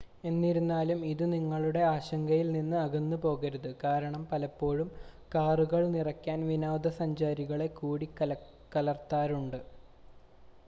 [0.23, 4.89] എന്നിരുന്നാലും ഇത് നിങ്ങളുടെ ആശങ്കയിൽ നിന്ന് അകന്നുപോകരുത് കാരണം പലപ്പോഴും
[5.33, 9.59] കാറുകൾ നിറയ്ക്കാൻ വിനോദസഞ്ചാരികളെ കൂടിക്കലർത്താറുണ്ട്